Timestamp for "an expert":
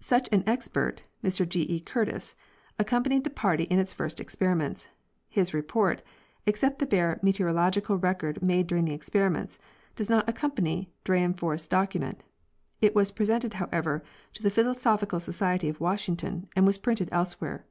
0.32-1.08